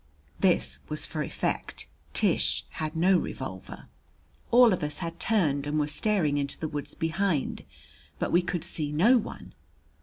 This 0.39 0.79
was 0.89 1.05
for 1.05 1.21
effect. 1.21 1.87
Tish 2.13 2.65
had 2.81 2.95
no 2.95 3.19
revolver. 3.19 3.87
All 4.49 4.73
of 4.73 4.81
us 4.81 4.97
had 4.97 5.19
turned 5.19 5.67
and 5.67 5.79
were 5.79 5.85
staring 5.85 6.39
into 6.39 6.59
the 6.59 6.67
woods 6.67 6.95
behind, 6.95 7.63
but 8.17 8.31
we 8.31 8.41
could 8.41 8.63
see 8.63 8.91
no 8.91 9.19
one. 9.19 9.53